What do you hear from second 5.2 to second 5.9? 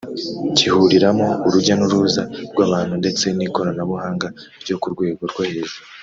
rwo hejuru